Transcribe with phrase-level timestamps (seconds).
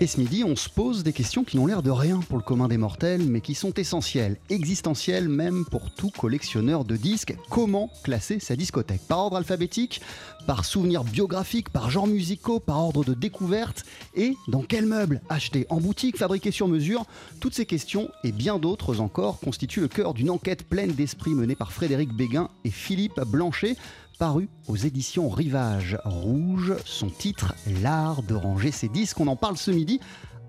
[0.00, 2.44] Et ce midi, on se pose des questions qui n'ont l'air de rien pour le
[2.44, 7.36] commun des mortels, mais qui sont essentielles, existentielles même pour tout collectionneur de disques.
[7.50, 9.00] Comment classer sa discothèque?
[9.08, 10.00] Par ordre alphabétique
[10.46, 13.84] Par souvenir biographique Par genre musicaux Par ordre de découverte?
[14.14, 15.66] Et dans quel meuble Acheter?
[15.68, 17.04] En boutique Fabriquer sur mesure?
[17.40, 21.56] Toutes ces questions et bien d'autres encore constituent le cœur d'une enquête pleine d'esprit menée
[21.56, 23.76] par Frédéric Béguin et Philippe Blanchet
[24.18, 26.74] paru aux éditions Rivage Rouge.
[26.84, 29.20] Son titre, L'art de ranger ses disques.
[29.20, 30.00] On en parle ce midi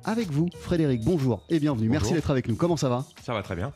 [0.06, 1.04] avec vous, Frédéric.
[1.04, 1.88] Bonjour et bienvenue.
[1.88, 2.56] Merci d'être avec nous.
[2.56, 3.06] Comment ça va?
[3.24, 3.72] Ça va très bien.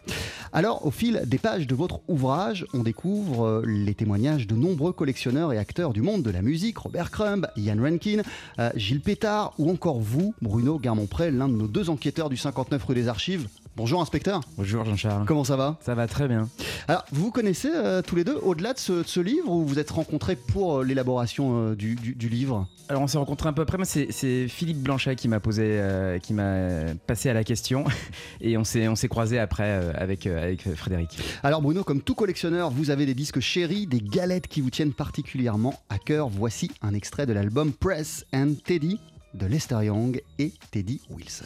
[0.52, 4.94] Alors, au fil des pages de votre ouvrage, on découvre euh, les témoignages de nombreux
[4.94, 8.22] collectionneurs et acteurs du monde de la musique Robert Crumb, Ian Rankin,
[8.60, 12.84] euh, Gilles Pétard ou encore vous, Bruno Garmont-Pré, l'un de nos deux enquêteurs du 59
[12.84, 13.48] rue des Archives.
[13.76, 14.42] Bonjour, inspecteur.
[14.56, 15.26] Bonjour Jean-Charles.
[15.26, 16.48] Comment ça va Ça va très bien.
[16.88, 19.66] Alors, vous vous connaissez euh, tous les deux au-delà de ce, de ce livre ou
[19.66, 22.68] vous êtes rencontrés pour euh, l'élaboration euh, du, du- du livre?
[22.90, 23.78] Alors on s'est rencontrés un peu après.
[23.78, 25.82] Moi, c'est- Philippe Blanchet qui m'a posé,
[26.22, 27.86] qui m'a passé à la question,
[28.42, 31.18] et on s'est croisés après avec avec Frédéric.
[31.42, 34.94] Alors Bruno, comme tout collectionneur, vous avez des disques chéris, des galettes qui vous tiennent
[34.94, 36.30] particulièrement à cœur.
[36.30, 39.00] Voici un extrait de l'album Press and Teddy
[39.34, 41.46] de Lester Young et Teddy Wilson.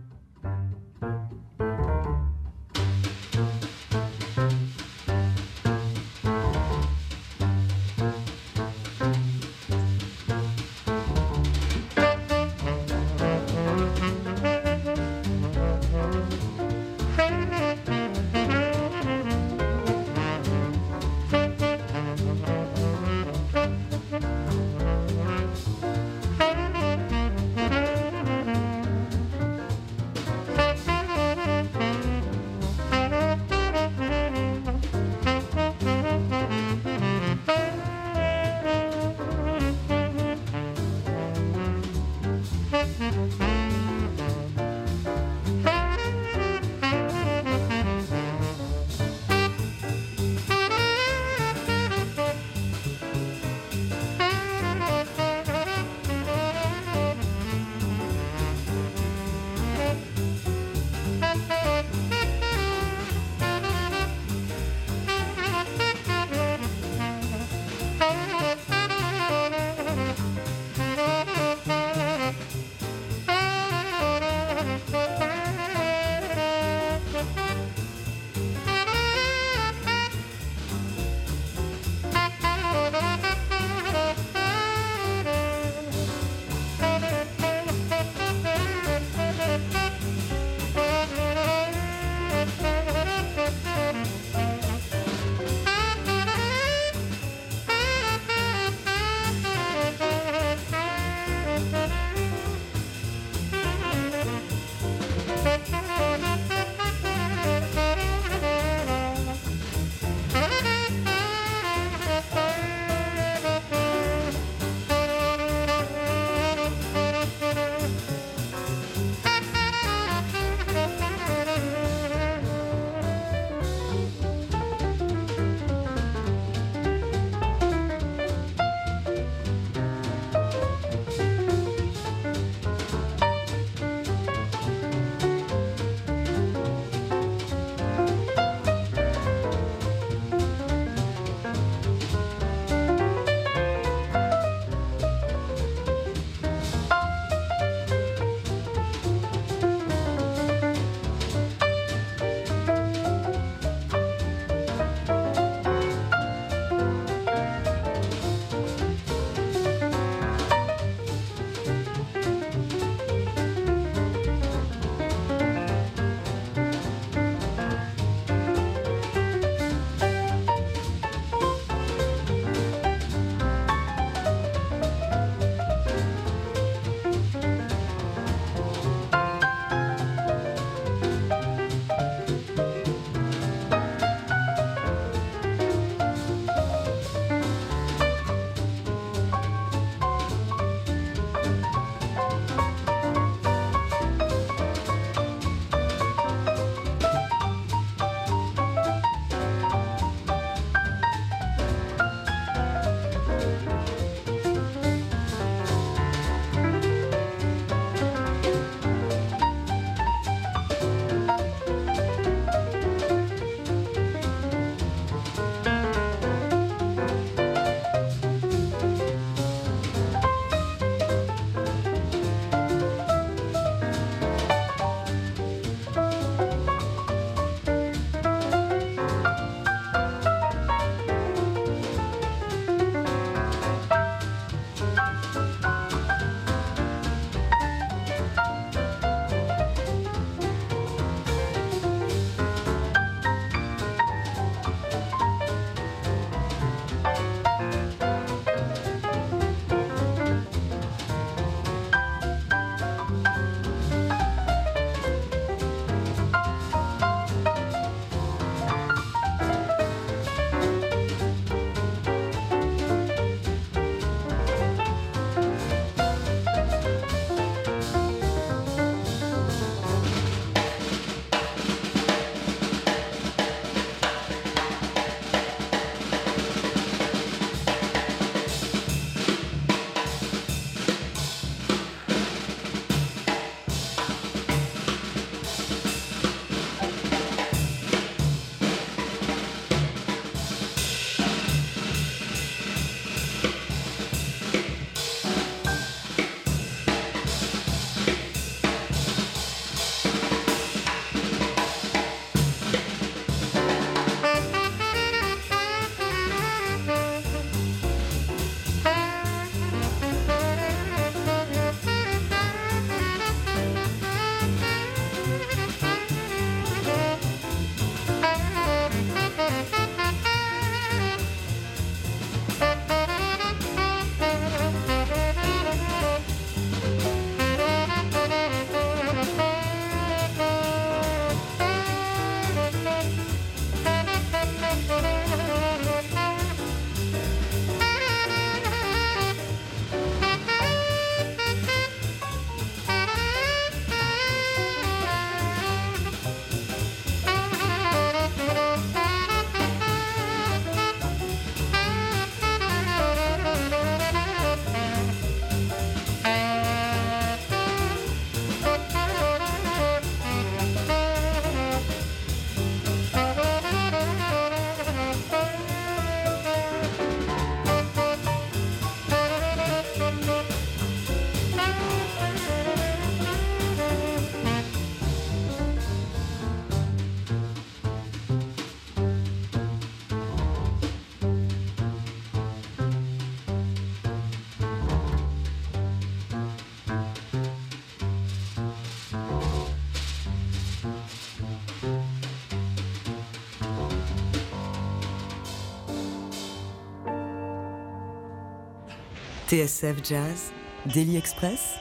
[399.51, 400.53] TSF Jazz,
[400.93, 401.75] Daily Express,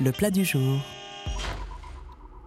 [0.00, 0.80] le plat du jour.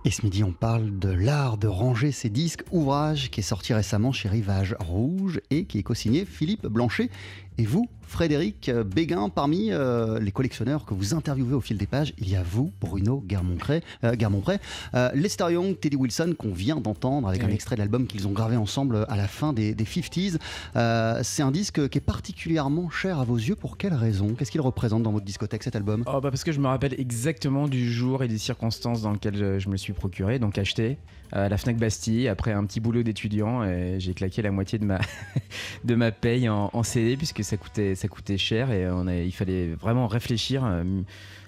[0.05, 3.73] Et ce midi, on parle de l'art de ranger ses disques, ouvrage qui est sorti
[3.73, 7.09] récemment chez Rivage Rouge et qui est co-signé Philippe Blanchet.
[7.57, 12.13] Et vous, Frédéric Béguin, parmi euh, les collectionneurs que vous interviewez au fil des pages,
[12.17, 14.15] il y a vous, Bruno Guermont-Pré, euh,
[14.95, 18.31] euh, Lester Young, Teddy Wilson, qu'on vient d'entendre avec un extrait de l'album qu'ils ont
[18.31, 20.37] gravé ensemble à la fin des, 50s.
[21.23, 23.55] c'est un disque qui est particulièrement cher à vos yeux.
[23.55, 24.35] Pour quelle raison?
[24.35, 26.03] Qu'est-ce qu'il représente dans votre discothèque cet album?
[26.07, 29.37] Oh, bah Parce que je me rappelle exactement du jour et des circonstances dans lesquelles
[29.37, 30.97] je, je me suis procuré, donc acheté
[31.31, 34.85] à la Fnac Bastille après un petit boulot d'étudiant et j'ai claqué la moitié de
[34.85, 34.99] ma,
[35.83, 38.87] de ma paye en, CD puisque ça coûtait, ça coûtait cher et
[39.25, 40.83] il fallait vraiment réfléchir euh,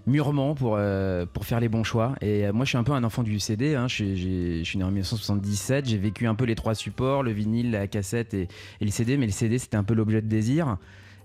[0.06, 2.16] mûrement pour, euh, pour faire les bons choix.
[2.22, 3.76] Et euh, moi, je suis un peu un enfant du CD.
[3.76, 3.88] Hein.
[3.88, 5.88] Je, suis né en 1977.
[5.88, 8.48] J'ai vécu un peu les trois supports, le vinyle, la cassette et,
[8.82, 9.18] et le CD.
[9.18, 10.78] Mais le CD, c'était un peu l'objet de désir.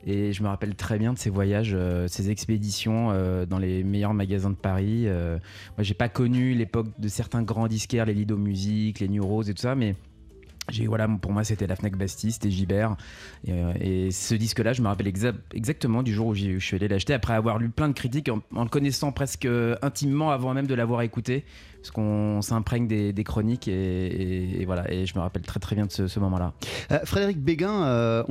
[0.04, 1.76] Et je me rappelle très bien de ces voyages,
[2.08, 3.12] ces expéditions
[3.46, 5.04] dans les meilleurs magasins de Paris.
[5.06, 5.38] Euh,
[5.76, 9.48] moi, j'ai pas connu l'époque de certains grands disquaires, les Lido Music, les New Rose
[9.48, 9.94] et tout ça, mais
[10.86, 12.96] voilà, pour moi, c'était la Fnac Bastille, c'était Gibert.
[13.46, 15.12] Et, ce disque-là, je me rappelle
[15.52, 18.62] exactement du jour où je suis allé l'acheter, après avoir lu plein de critiques, en,
[18.62, 19.48] le connaissant presque
[19.82, 21.44] intimement avant même de l'avoir écouté,
[21.82, 25.90] parce qu'on s'imprègne des, chroniques, et, voilà, et je me rappelle très très bien de
[25.90, 26.52] ce, moment-là.
[26.92, 28.22] Euh, Frédéric Béguin, euh,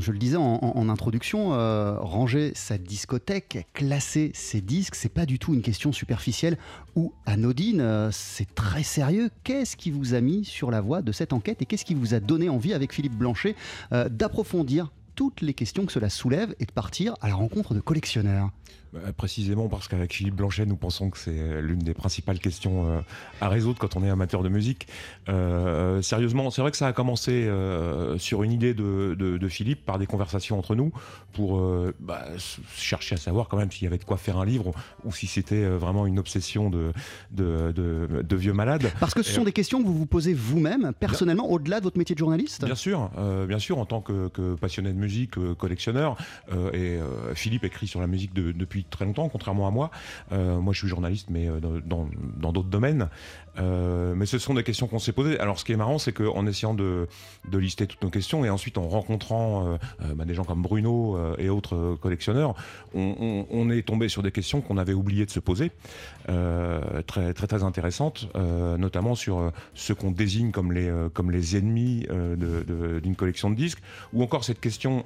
[0.00, 5.38] je le disais en, introduction, euh, ranger sa discothèque, classer ses disques, c'est pas du
[5.38, 6.56] tout une question superficielle
[6.96, 9.28] ou anodine, c'est très sérieux.
[9.42, 12.14] Qu'est-ce qui vous a mis sur la voie de cette enquête et qu'est-ce qui vous
[12.14, 13.54] a donné envie, avec Philippe Blanchet,
[13.90, 18.50] d'approfondir toutes les questions que cela soulève et de partir à la rencontre de collectionneurs?
[19.16, 23.00] Précisément parce qu'avec Philippe Blanchet, nous pensons que c'est euh, l'une des principales questions euh,
[23.40, 24.86] à résoudre quand on est amateur de musique.
[25.28, 27.48] Euh, sérieusement, c'est vrai que ça a commencé
[28.18, 30.90] sur une idée de, Philippe par des conversations entre nous
[31.32, 31.62] pour
[32.00, 32.24] bah,
[32.76, 34.72] chercher à savoir quand même s'il y avait de quoi faire un livre
[35.04, 36.92] ou si c'était vraiment une obsession de,
[37.30, 38.90] de, vieux malades.
[39.00, 41.98] Parce que ce sont des questions que vous vous posez vous-même, personnellement, au-delà de votre
[41.98, 42.64] métier de journaliste?
[42.64, 43.10] Bien sûr,
[43.46, 46.16] bien sûr, en tant que, que passionné de musique, collectionneur.
[46.72, 46.98] et
[47.34, 49.90] Philippe écrit sur la musique depuis très longtemps, contrairement à moi.
[50.32, 53.08] Euh, moi, je suis journaliste, mais euh, dans d'autres domaines.
[53.58, 55.38] Euh, mais ce sont des questions qu'on s'est posées.
[55.38, 57.08] Alors, ce qui est marrant, c'est qu'en essayant de,
[57.52, 59.78] lister toutes nos questions et ensuite en rencontrant
[60.16, 62.54] bah, des gens comme Bruno et autres collectionneurs,
[62.94, 65.70] on, est tombé sur des questions qu'on avait oublié de se poser,
[66.26, 73.16] très, très, très intéressantes, notamment sur ce qu'on désigne comme les, comme les ennemis d'une
[73.16, 73.80] collection de disques,
[74.12, 75.04] ou encore cette question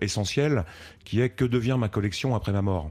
[0.00, 0.64] essentielle
[1.04, 2.90] qui est que devient ma collection après ma mort?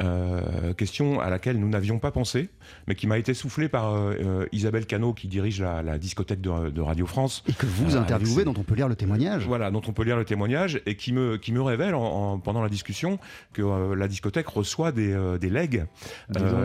[0.00, 2.50] Euh, question à laquelle nous n'avions pas pensé,
[2.86, 6.80] mais qui m'a été soufflée par euh, euh, Isabelle Cano, qui dirige la, discothèque de,
[6.80, 7.42] Radio France.
[7.48, 9.44] Et que vous interviewez, dont on peut lire le témoignage.
[9.46, 12.62] Voilà, dont on peut lire le témoignage, et qui me, qui me révèle en, pendant
[12.62, 13.18] la discussion
[13.52, 15.84] que la discothèque reçoit des, des legs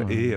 [0.09, 0.35] et,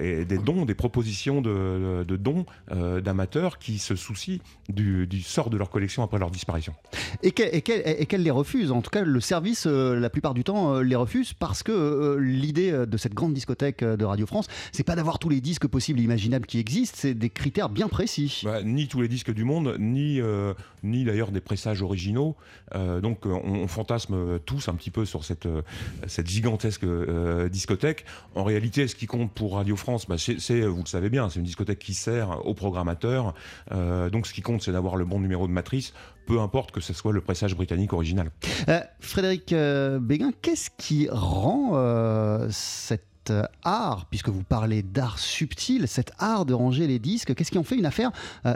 [0.00, 5.50] et, des dons, des propositions de, de dons d'amateurs qui se soucient du, du, sort
[5.50, 6.74] de leur collection après leur disparition.
[7.22, 11.34] Et qu'elle les refuse, en tout cas le service, la plupart du temps, les refuse
[11.34, 14.96] parce que euh, l'idée euh, de cette grande discothèque euh, de Radio France, c'est pas
[14.96, 18.42] d'avoir tous les disques possibles et imaginables qui existent, c'est des critères bien précis.
[18.44, 20.20] Bah, ni tous les disques du monde, ni,
[20.82, 22.36] ni d'ailleurs des pressages originaux.
[22.74, 25.48] donc on, fantasme tous un petit peu sur cette,
[26.06, 26.84] cette gigantesque
[27.50, 28.04] discothèque.
[28.34, 31.38] En réalité, ce qui compte pour Radio France, bah, c'est, vous le savez bien, c'est
[31.38, 33.34] une discothèque qui sert aux programmateurs.
[33.70, 35.92] donc ce qui compte, c'est d'avoir le bon numéro de matrice
[36.26, 38.30] peu importe que ce soit le pressage britannique original.
[38.68, 45.88] Euh, Frédéric euh, Béguin, qu'est-ce qui rend euh, cet art, puisque vous parlez d'art subtil,
[45.88, 48.12] cet art de ranger les disques, qu'est-ce qui en fait une affaire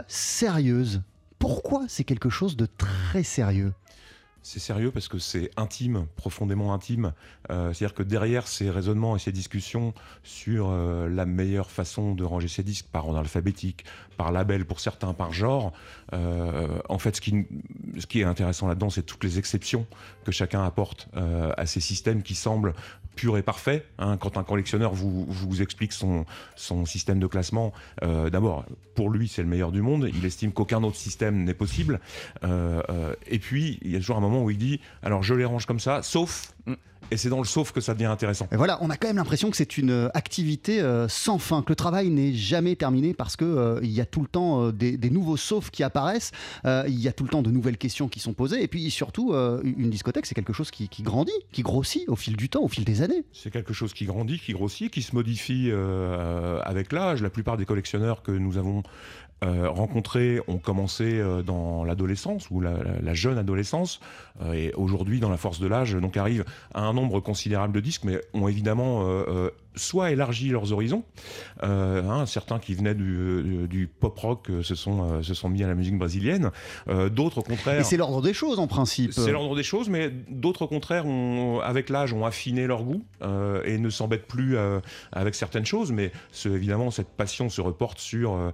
[0.07, 1.01] sérieuse?
[1.39, 3.73] Pourquoi c'est quelque chose de très sérieux?
[4.41, 7.13] C'est sérieux parce que c'est intime, profondément intime.
[7.49, 9.93] Euh, c'est-à-dire que derrière ces raisonnements et ces discussions
[10.23, 13.85] sur euh, la meilleure façon de ranger ces disques par ordre alphabétique,
[14.17, 15.73] par label pour certains, par genre,
[16.13, 17.45] euh, en fait, ce qui,
[17.97, 19.85] ce qui est intéressant là-dedans, c'est toutes les exceptions
[20.23, 22.73] que chacun apporte à ces systèmes qui semblent
[23.19, 23.85] purs et parfaits.
[23.97, 24.17] Hein.
[24.17, 29.41] Quand un collectionneur vous, vous explique son, son système de classement, d'abord, pour lui, c'est
[29.41, 30.09] le meilleur du monde.
[30.13, 31.99] Il estime qu'aucun autre système n'est possible.
[32.43, 35.65] et puis, il y a toujours un moment où il dit alors je les range
[35.65, 36.53] comme ça, sauf.
[37.11, 38.47] Et c'est dans le sauf que ça devient intéressant.
[38.51, 41.61] Et voilà, on a quand même l'impression que c'est une euh, activité euh, sans fin,
[41.61, 44.65] que le travail n'est jamais terminé parce que euh, il y a tout le temps
[44.65, 46.31] euh, des, des nouveaux saufs qui apparaissent,
[46.65, 49.33] il y a tout le temps de nouvelles questions qui sont posées, et puis surtout,
[49.33, 52.67] une discothèque, c'est quelque chose qui, qui grandit, qui grossit au fil du temps, au
[52.67, 53.23] fil des années.
[53.31, 55.71] C'est quelque chose qui grandit, qui grossit, qui se modifie
[56.63, 57.21] avec l'âge.
[57.21, 58.83] La plupart des collectionneurs que nous avons
[59.43, 63.99] euh, rencontrés ont commencé euh, dans l'adolescence ou la, la- jeune adolescence
[64.41, 67.79] euh, et aujourd'hui dans la force de l'âge donc arrivent à un nombre considérable de
[67.79, 69.05] disques mais ont évidemment
[69.79, 71.03] soit élargi leurs horizons
[71.63, 75.49] euh, hein, certains qui venaient du, euh, du pop rock euh, se sont se sont
[75.49, 76.51] mis à la musique brésilienne
[77.11, 79.13] d'autres au contraire Et c'est l'ordre des choses en principe.
[79.13, 83.03] c'est l'ordre des choses, mais d'autres au contraire, ont, avec l'âge, ont affiné leur goût
[83.65, 84.57] et ne s'embêtent plus
[85.11, 85.91] avec certaines choses.
[85.91, 88.51] Mais ce- évidemment, cette passion se reporte sur,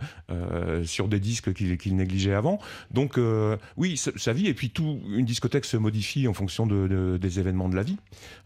[0.83, 2.59] sur des disques qu'ils négligeaient avant.
[2.91, 3.19] Donc
[3.77, 7.39] oui, sa, vie, et puis tout, une discothèque se modifie en fonction de, de- des
[7.39, 7.97] événements de la vie.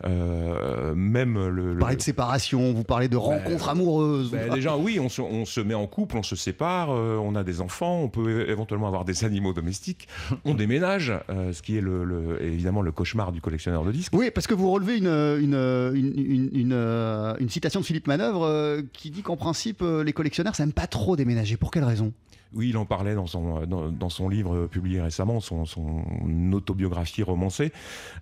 [0.05, 1.77] Euh, même le...
[1.77, 4.31] Parlez de séparation, vous parlez de rencontres amoureuses.
[4.31, 7.35] ben, déjà, oui, on se, on se met en couple, on se sépare, euh, on
[7.35, 10.07] a des enfants, on peut éventuellement avoir des animaux domestiques,
[10.45, 14.13] on déménage, euh, ce qui est le, le- évidemment le cauchemar du collectionneur de disques.
[14.15, 15.53] Oui, parce que vous relevez une, une,
[15.95, 20.63] une, une- une, euh, citation de Philippe Manœuvre qui dit qu'en principe, les collectionneurs, ça
[20.65, 21.57] n'aime pas trop déménager.
[21.57, 22.13] Pour quelle raison?
[22.55, 26.03] Oui, il en parlait dans son, dans, dans son livre euh, publié récemment, son, son
[26.51, 27.71] autobiographie romancée.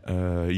[0.09, 0.51] Euh,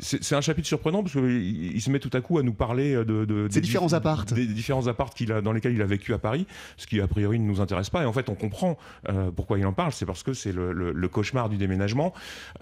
[0.00, 2.94] c'est un chapitre surprenant parce qu'il il se met tout à coup à nous parler
[2.94, 4.34] de, de Ces différents dif- appartes.
[4.34, 7.06] des différents appartes qu'il a, dans lesquels il a vécu à Paris, ce qui a
[7.06, 8.02] priori ne nous intéresse pas.
[8.02, 8.76] Et en fait, on comprend
[9.08, 9.92] euh, pourquoi il en parle.
[9.92, 12.12] C'est parce que c'est le, le- le cauchemar du déménagement.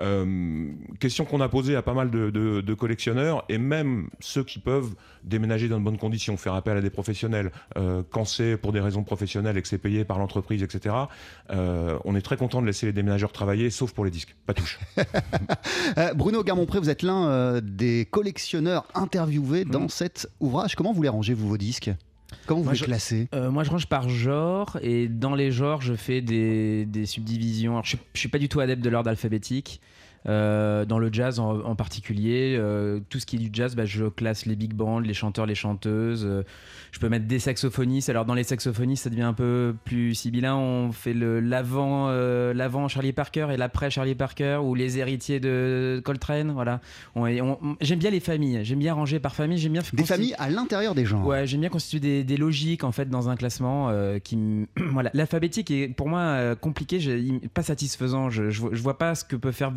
[0.00, 4.44] Euh, question qu'on a posée à pas mal de, de- de collectionneurs et même ceux
[4.44, 7.50] qui peuvent déménager dans de bonnes conditions, faire appel à des professionnels.
[7.78, 10.94] Euh, quand c'est pour des raisons professionnelles et que c'est payé par l'entreprise, etc.
[11.50, 14.34] euh, on est très content de laisser les déménageurs travailler, sauf pour les disques.
[14.46, 14.78] Pas touche.
[15.98, 19.88] Euh, Bruno Garmont-Pré, vous êtes l'un euh, des collectionneurs interviewés dans Mhm.
[19.88, 20.74] cet ouvrage.
[20.74, 21.90] Comment vous les rangez, vous, vos disques?
[22.46, 23.28] Comment vous Moi, les je- classez?
[23.34, 27.72] Euh, moi, je range par genre et dans les genres, je fais des, des subdivisions.
[27.72, 29.80] Alors, je, je suis pas du tout adepte de l'ordre alphabétique.
[30.28, 33.84] Euh, dans le jazz en, en particulier, euh, tout ce qui est du jazz, bah,
[33.84, 36.24] je classe les big bands, les chanteurs, les chanteuses.
[36.26, 36.42] euh,
[36.90, 38.08] je peux mettre des saxophonistes.
[38.08, 40.56] Alors dans les saxophonistes, ça devient un peu plus sibyllin.
[40.56, 46.00] On fait le l'avant, l'avant Charlie Parker et l'après Charlie Parker ou les héritiers de
[46.04, 46.52] Coltrane.
[46.52, 46.80] Voilà.
[47.14, 48.60] On est- on- on- j'aime bien les familles.
[48.64, 49.58] J'aime bien ranger par famille.
[49.58, 51.26] J'aime bien Des familles à l'intérieur des genres.
[51.26, 53.90] Ouais, j'aime bien constituer des, des logiques en fait dans un classement
[54.24, 54.38] qui
[54.92, 56.98] voilà l'alphabétique est pour moi compliqué,
[57.52, 58.30] pas satisfaisant.
[58.30, 59.72] Je, je, je vois pas ce que peut faire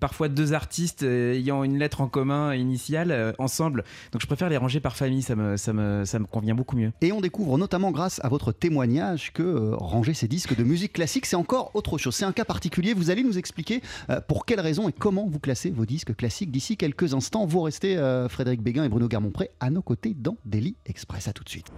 [0.00, 3.84] parfois deux artistes euh, ayant une lettre en commun initiale euh, ensemble.
[4.12, 6.76] Donc je préfère les ranger par famille, ça me ça me ça me convient beaucoup
[6.76, 6.92] mieux.
[7.00, 10.92] Et on découvre notamment grâce à votre témoignage que euh, ranger ces disques de musique
[10.92, 12.14] classique, c'est encore autre chose.
[12.14, 12.94] C'est un cas particulier.
[12.94, 13.82] Vous allez nous expliquer
[14.26, 17.46] pour quelles raisons et comment vous classez vos disques classiques d'ici quelques instants.
[17.46, 17.96] Vous restez,
[18.28, 21.28] Frédéric Béguin et Bruno Garmont-Pré, à nos côtés dans Daily Express.
[21.28, 21.70] À tout de suite.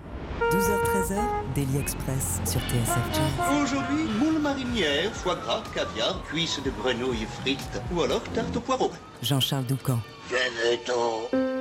[0.51, 3.63] 12h-13h, Daily Express sur TSF Jazz.
[3.63, 8.91] Aujourd'hui, moule marinière, foie gras, caviar, cuisses de grenouille frites ou alors tarte au poireau.
[9.23, 10.01] Jean-Charles Doucan.
[10.29, 11.60] Venez-t'en.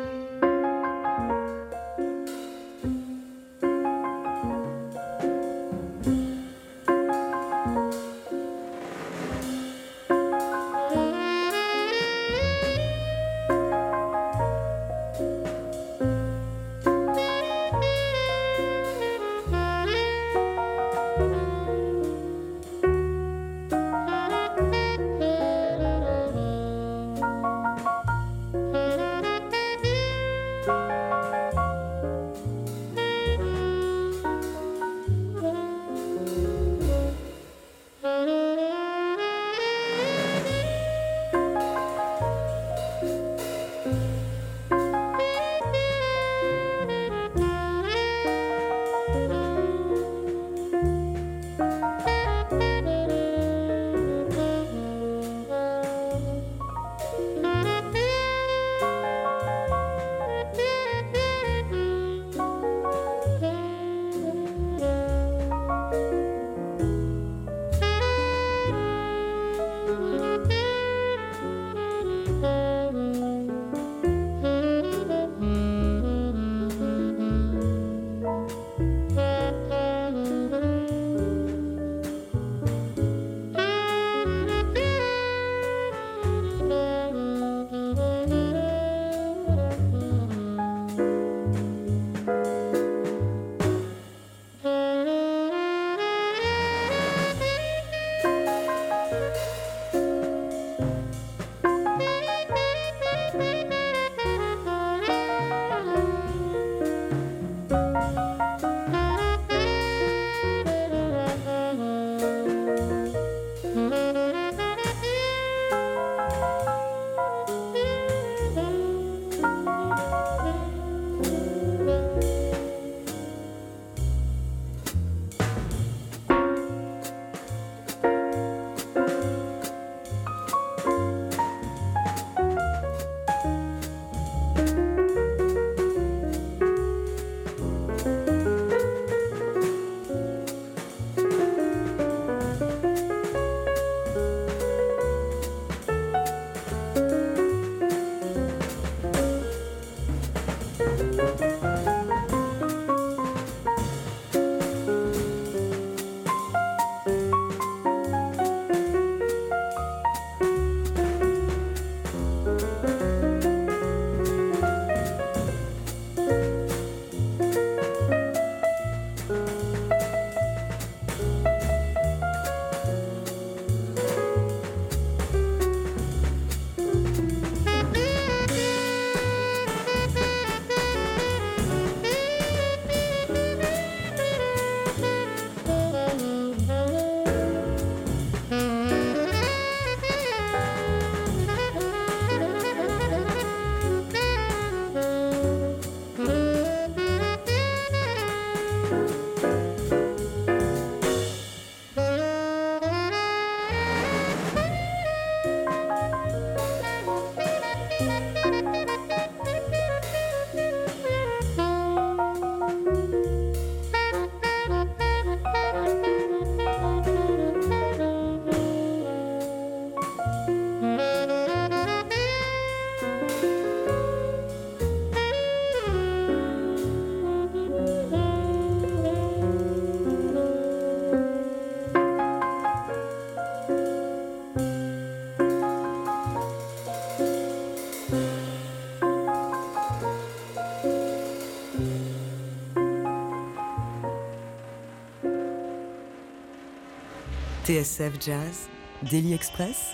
[247.69, 248.67] TSF Jazz,
[249.03, 249.91] Daily Express.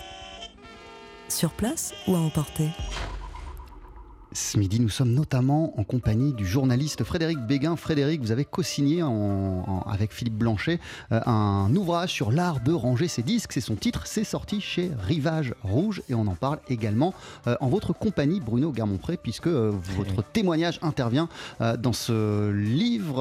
[1.28, 2.70] Sur place ou à emporter?
[4.56, 7.76] Ce midi, nous sommes notamment en compagnie du journaliste Frédéric Béguin.
[7.76, 9.10] Frédéric, vous avez co-signé en-
[9.66, 10.80] en- avec Philippe Blanchet
[11.12, 13.52] euh, un ouvrage sur l'art de ranger ses disques.
[13.52, 17.12] C'est son titre, c'est sorti chez Rivage Rouge et on en parle également
[17.46, 21.28] euh, en votre compagnie, Bruno Garmont-Pré, puisque euh, votre témoignage intervient
[21.78, 23.18] dans ce livre.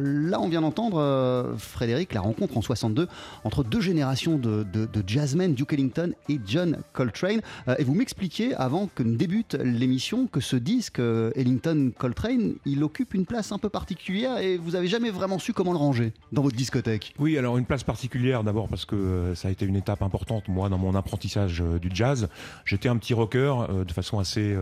[0.00, 3.06] Là, on vient d'entendre, Frédéric, la rencontre en 62
[3.44, 7.40] entre deux générations de, de, de jazzmen, Duke Ellington et John Coltrane.
[7.78, 12.82] Et vous m'expliquiez, avant que ne débute l'émission, que ce disque, euh, Ellington Coltrane, il
[12.84, 16.12] occupe une place un peu particulière et vous avez jamais vraiment su comment le ranger
[16.32, 17.14] dans votre discothèque.
[17.18, 20.48] Oui, alors une place particulière d'abord parce que euh, ça a été une étape importante
[20.48, 22.28] moi dans mon apprentissage euh, du jazz.
[22.64, 23.54] J'étais un petit rocker
[23.86, 24.56] de façon assez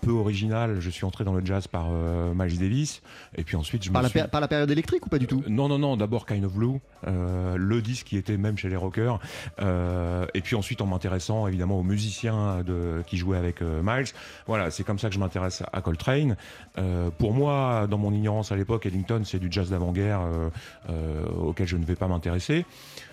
[0.00, 0.80] peu originale.
[0.80, 3.02] Je suis entré dans le jazz par euh, Miles Davis
[3.36, 4.20] et puis ensuite je Par me la, suis...
[4.30, 5.42] par la période électrique ou pas du tout?
[5.48, 8.76] Non, non, non, d'abord Kind of Blue, euh, le disque qui était même chez les
[8.76, 9.18] rockers.
[9.60, 14.12] Euh, et puis ensuite en m'intéressant évidemment aux musiciens de, qui jouaient avec euh, Miles.
[14.46, 16.36] Voilà, c'est comme ça que je m'intéresse à Coltrane.
[16.78, 20.50] Euh, pour moi, dans mon ignorance à l'époque, Ellington, c'est du jazz d'avant-guerre euh,
[20.90, 22.64] euh, auquel je ne vais pas m'intéresser.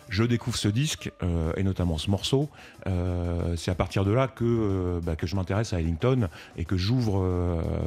[0.09, 2.49] Je découvre ce disque euh, et notamment ce morceau.
[2.87, 6.65] Euh, c'est à partir de là que, euh, bah, que je m'intéresse à Ellington et
[6.65, 7.25] que j'ouvre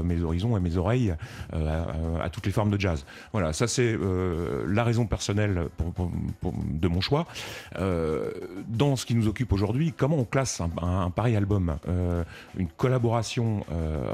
[0.02, 1.14] mes horizons et mes oreilles
[1.52, 3.04] à, à toutes les formes de jazz.
[3.32, 3.96] Voilà, ça c'est
[4.66, 7.26] la raison personnelle pour- pour- pour- de mon choix.
[8.68, 11.76] Dans ce qui nous occupe aujourd'hui, comment on classe un, un- un pareil album
[12.56, 13.64] Une collaboration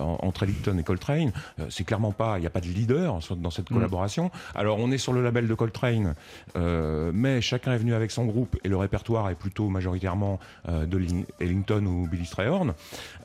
[0.00, 1.32] en- entre Ellington et Coltrane,
[1.70, 3.74] c'est clairement pas, il n'y a pas de leader dans cette Mm.
[3.74, 4.30] collaboration.
[4.54, 6.14] Alors on est sur le label de Coltrane,
[6.54, 10.98] mais chacun est venu avec son groupe et le répertoire est plutôt majoritairement euh, de
[10.98, 12.74] Ling- Ellington ou Billy Strayhorn.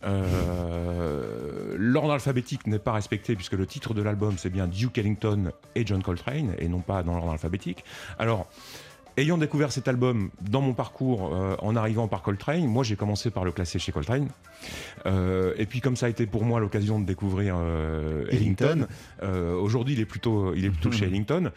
[0.03, 5.51] Euh, L'ordre alphabétique n'est pas respecté puisque le titre de l'album c'est bien Duke Ellington
[5.75, 7.83] et John Coltrane et non pas dans l'ordre alphabétique.
[8.17, 8.47] Alors
[9.17, 13.31] Ayant découvert cet album dans mon parcours euh, en arrivant par Coltrane, moi j'ai commencé
[13.31, 14.29] par le classer chez Coltrane.
[15.07, 18.87] Euh, et puis comme ça a été pour moi l'occasion de découvrir euh, Ellington.
[19.61, 21.51] Aujourd'hui il est plutôt, il est plutôt chez Ellington.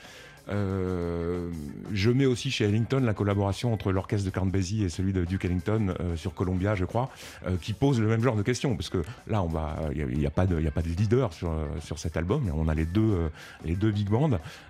[0.48, 1.50] Euh,
[1.92, 5.24] je mets aussi chez Ellington la collaboration entre l'orchestre de Count Basie et celui de
[5.24, 7.10] Duke Ellington euh, sur Columbia, je crois,
[7.46, 8.76] euh, qui pose le même genre de questions.
[8.76, 10.88] Parce que là, on va, il n'y a, pas de, il y a pas de
[10.88, 12.50] leader sur, sur cet album.
[12.54, 13.28] On a les deux, euh,
[13.64, 14.22] les deux big bands.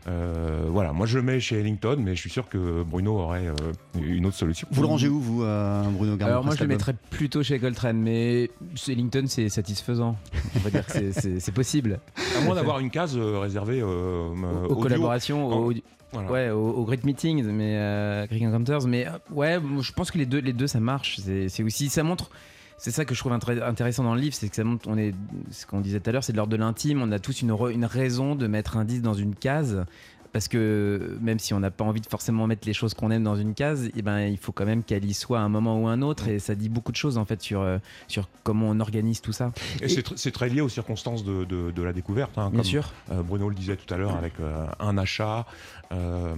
[0.09, 3.47] Euh, voilà, moi je le mets chez Ellington, mais je suis sûr que Bruno aurait
[3.47, 3.55] euh,
[4.01, 4.67] une autre solution.
[4.71, 7.59] Vous le rangez où, vous, euh, Bruno Garmont Alors moi je le mettrais plutôt chez
[7.59, 10.17] Coltrane, mais chez Ellington c'est satisfaisant.
[10.57, 12.01] On va dire que c'est possible.
[12.45, 14.29] Moins d'avoir une case euh, réservée euh,
[14.69, 15.73] Aux collaborations, aux,
[16.13, 16.31] Voilà.
[16.31, 20.19] ouais, aux, aux Great Meetings, mais euh, Great Encounters, mais euh, ouais, je pense que
[20.19, 21.21] les deux, les deux ça marche.
[21.49, 22.31] C'est aussi, ça montre.
[22.79, 25.15] C'est ça que je trouve intéressant dans le livre, c'est que ça montre, on est,
[25.53, 27.01] ce qu'on disait tout à l'heure, c'est de l'ordre de l'intime.
[27.01, 27.53] On a tous une
[27.85, 29.85] raison de mettre un disque dans une case.
[30.33, 33.23] Parce que même si on n'a pas envie de forcément mettre les choses qu'on aime
[33.23, 35.79] dans une case, eh ben, il faut quand même qu'elle y soit à un moment
[35.79, 36.29] ou un autre.
[36.29, 39.33] Et ça dit beaucoup de choses en fait sur, euh, sur comment on organise tout
[39.33, 39.53] ça.
[39.83, 42.39] Et c'est tr- c'est très lié aux circonstances de, de- de la découverte.
[42.39, 42.93] hein, Bien comme, sûr.
[43.11, 45.45] euh, Bruno le disait tout à l'heure avec euh, un achat.
[45.93, 46.35] euh,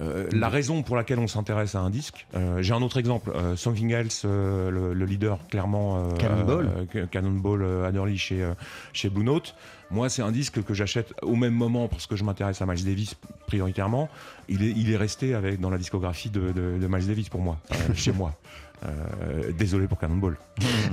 [0.00, 2.26] euh, la raison pour laquelle on s'intéresse à un disque.
[2.36, 3.32] Euh, J'ai un autre exemple.
[3.34, 5.98] euh, Something Else, euh, le, le leader clairement.
[6.12, 6.70] euh, Cannonball.
[6.94, 8.54] euh, Cannonball euh, Adderley chez, euh,
[8.92, 9.54] chez Blue Note.
[9.90, 12.84] Moi, c'est un disque que j'achète au même moment parce que je m'intéresse à Miles
[12.84, 13.14] Davis
[13.46, 14.08] prioritairement.
[14.48, 17.40] Il est, il est resté avec, dans la discographie de, de- de Miles Davis pour
[17.40, 18.34] moi, euh, chez moi.
[18.82, 20.38] Euh, désolé pour Cannonball.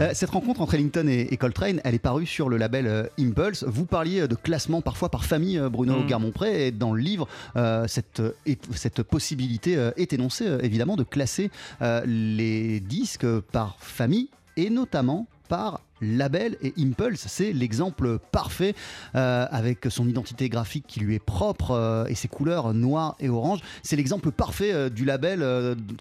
[0.02, 3.04] Euh, cette rencontre entre Ellington et, et Coltrane, elle est parue sur le label euh,
[3.18, 3.64] Impulse.
[3.66, 6.08] Vous parliez de classement parfois par famille, Bruno Mm.
[6.08, 10.98] Garmont-Pré, et dans le livre, euh, cette, et- cette possibilité euh, est énoncée, euh, évidemment,
[10.98, 11.50] de classer
[11.82, 18.76] euh, les disques par famille et notamment par label et Impulse, c'est l'exemple parfait
[19.16, 23.30] euh, avec son identité graphique qui lui est propre euh, et ses couleurs noires et
[23.30, 23.60] orange.
[23.84, 25.40] C'est l'exemple parfait euh, du label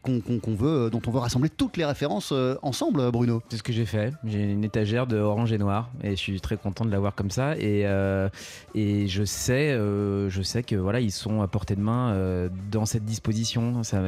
[0.03, 2.33] qu'on veut, dont on veut rassembler toutes les références
[2.63, 3.43] ensemble, Bruno.
[3.49, 4.13] C'est ce que j'ai fait.
[4.25, 7.31] J'ai une étagère de orange et noir et je suis très content de l'avoir comme
[7.31, 7.57] ça.
[7.57, 13.05] Et, je sais, je sais que voilà, ils sont à portée de main dans cette
[13.05, 13.83] disposition.
[13.83, 14.01] Ça,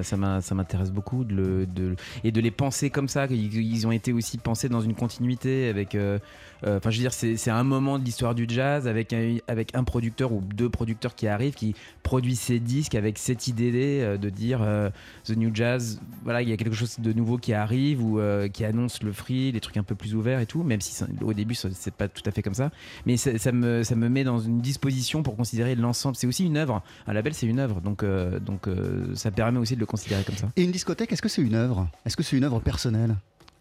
[0.55, 1.67] m'intéresse beaucoup de-
[2.25, 3.27] et de les penser comme ça.
[3.27, 5.78] Ils, ils ont été aussi pensés dans une continuité avec.
[5.95, 6.19] Euh,
[6.67, 9.75] euh, Enfin, je veux dire, c'est un moment de l'histoire du jazz avec un, avec
[9.75, 14.17] un producteur ou deux producteurs qui arrivent, qui produisent ces disques avec cette idée euh,
[14.17, 14.61] de dire
[15.25, 18.21] The New Jazz, voilà, il y a quelque chose de nouveau qui arrive ou
[18.53, 21.33] qui annonce le free, les trucs un peu plus ouverts et tout, même si au
[21.33, 22.71] début c'est pas tout à fait comme ça.
[23.07, 26.17] Mais ça, ça me, ça me met dans une disposition pour considérer l'ensemble.
[26.17, 26.83] C'est aussi une œuvre.
[27.07, 27.81] Un label, c'est une œuvre.
[27.81, 28.05] Donc,
[28.41, 28.69] donc
[29.15, 30.49] ça permet aussi de le considérer comme ça.
[30.57, 31.89] Et une discothèque, est-ce que c'est une œuvre?
[32.05, 33.17] Est-ce que c'est une œuvre personnelle?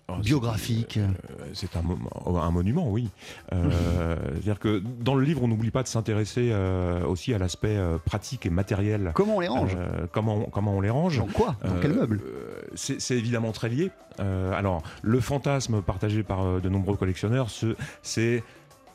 [0.09, 0.93] Oh, biographique.
[0.93, 3.09] c'est, euh, C'est un, mo- un monument, oui.
[3.53, 7.75] Euh, C'est-à-dire que dans le livre, on n'oublie pas de s'intéresser euh, aussi à l'aspect
[7.75, 9.11] euh, pratique et matériel.
[9.13, 11.95] Comment on les range Euh, comment, comment on les range Dans quoi Dans quel Euh,
[11.95, 13.91] meuble euh, C'est évidemment très lié.
[14.21, 18.43] Euh, alors, le fantasme partagé par euh, de nombreux collectionneurs, ce- c'est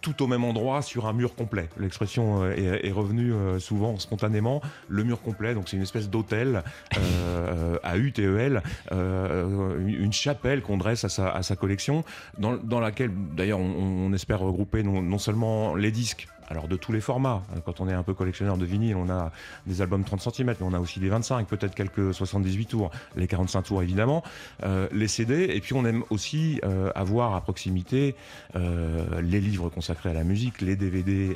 [0.01, 1.68] tout au même endroit sur un mur complet.
[1.79, 4.61] L'expression euh, est, revenue euh, souvent spontanément.
[4.88, 6.64] Le mur complet, donc c'est une espèce d'hôtel
[6.98, 12.05] euh, UTEL, euh, une chapelle qu'on dresse à sa, collection,
[12.38, 17.43] dans, laquelle d'ailleurs on, espère regrouper non seulement les disques, alors de tous les formats.
[17.57, 19.33] Euh, Quand on est un peu collectionneur de vinyle, on a
[19.67, 23.27] des albums 30 cm, mais on a aussi des 25, peut-être quelques 78 tours, les
[23.27, 24.23] 45 tours évidemment,
[24.62, 28.15] euh, les CD, et puis on aime aussi euh, avoir à proximité
[28.55, 31.35] euh, les livres consacrés à la musique, les DVD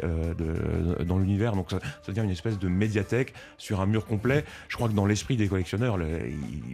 [1.05, 4.45] dans l'univers, donc ça, ça devient une espèce de médiathèque sur un mur complet.
[4.69, 6.07] Je crois que dans l'esprit des collectionneurs, le-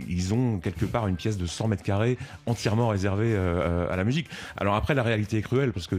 [0.08, 4.28] ils- ont quelque part une pièce de 100 mètres carrés entièrement réservée à la musique.
[4.56, 5.96] Alors après, la réalité est cruelle parce que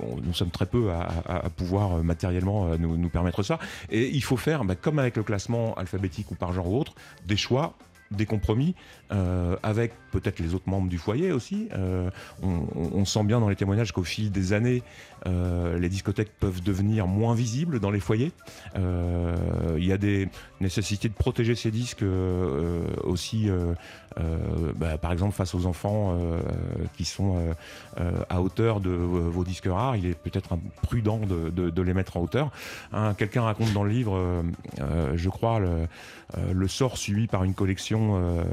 [0.00, 3.58] Nous sommes très peu à, pouvoir euh, matériellement euh, nous, nous permettre ça.
[3.90, 6.94] Et il faut faire, bah, comme avec le classement alphabétique ou par genre ou autre,
[7.26, 7.74] des choix,
[8.10, 8.74] des compromis,
[9.10, 11.68] euh, avec peut-être les autres membres du foyer aussi.
[11.72, 12.10] Euh,
[12.42, 14.82] on, sent bien dans les témoignages qu'au fil des années,
[15.26, 18.32] euh, les discothèques peuvent devenir moins visibles dans les foyers.
[18.74, 20.28] Il y a des
[20.60, 22.04] nécessités de protéger ces disques
[23.02, 23.48] aussi,
[24.76, 26.18] bah, par exemple face aux enfants
[26.96, 27.54] qui sont
[28.28, 32.50] à hauteur de vos disques rares, il est peut-être prudent de, les mettre en hauteur.
[32.92, 34.42] Hein, Quelqu'un raconte dans le livre,
[35.14, 35.86] je crois, le,
[36.52, 38.44] le sort suivi par une collection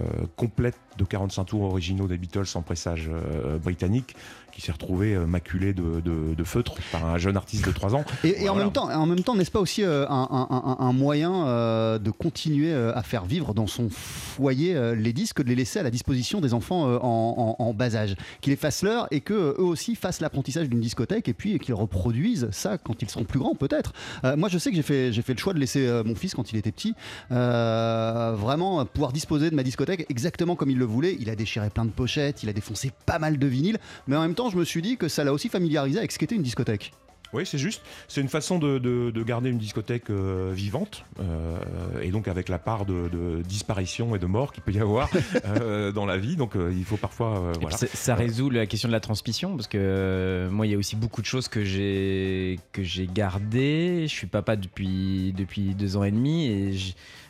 [0.45, 4.15] complète de 45 tours originaux des Beatles en pressage euh, britannique
[4.55, 7.93] qui s'est retrouvé euh, maculé de, de- de feutre par un jeune artiste de 3
[7.93, 8.05] ans.
[8.23, 10.77] Et, et en même temps, en même temps, n'est-ce pas aussi euh, un, un- un-
[10.79, 15.55] un moyen euh, de continuer à faire vivre dans son foyer les disques, de les
[15.55, 19.07] laisser à la disposition des enfants en, en- en bas âge, qu'ils les fassent leur
[19.11, 23.09] et que eux aussi fassent l'apprentissage d'une discothèque et puis qu'ils reproduisent ça quand ils
[23.09, 23.91] seront plus grands peut-être.
[24.23, 26.33] Euh, moi, je sais que j'ai fait j'ai fait le choix de laisser mon fils
[26.33, 26.93] quand il était petit
[27.31, 31.17] euh, vraiment pouvoir disposer de ma discothèque exactement comme il le voulait.
[31.19, 34.21] Il a déchiré plein de pochettes, il a défoncé pas mal de vinyles, mais en
[34.21, 36.43] même temps, je me suis dit que ça l'a aussi familiarisé avec ce qu'était une
[36.43, 36.91] discothèque.
[37.33, 37.81] Oui, c'est juste.
[38.07, 41.57] C'est une façon de, de- de garder une discothèque euh, vivante, euh,
[42.01, 45.09] et donc avec la part de, de disparition et de mort qu'il peut y avoir
[45.45, 46.37] euh, dans la vie.
[46.37, 47.39] Donc euh, il faut parfois.
[47.39, 47.75] euh, voilà.
[47.75, 50.77] ça, ça résout la question de la transmission parce que euh, moi il y a
[50.77, 54.03] aussi beaucoup de choses que j'ai que j'ai gardées.
[54.07, 56.71] Je suis papa depuis depuis deux ans et demi et